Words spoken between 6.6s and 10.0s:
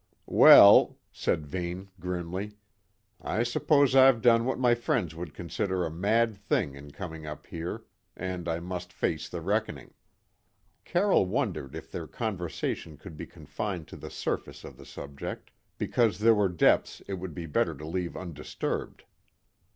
in coming up here, and I must face the reckoning."